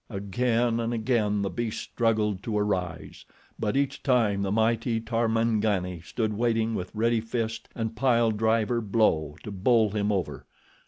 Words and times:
Again 0.09 0.79
and 0.79 0.95
again 0.95 1.43
the 1.43 1.51
beast 1.51 1.79
struggled 1.83 2.41
to 2.41 2.57
arise, 2.57 3.23
but 3.59 3.77
each 3.77 4.01
time 4.01 4.41
the 4.41 4.51
mighty 4.51 4.99
Tarmangani 4.99 6.01
stood 6.03 6.33
waiting 6.33 6.73
with 6.73 6.89
ready 6.95 7.21
fist 7.21 7.69
and 7.75 7.95
pile 7.95 8.31
driver 8.31 8.81
blow 8.81 9.35
to 9.43 9.51
bowl 9.51 9.91
him 9.91 10.11
over. 10.11 10.47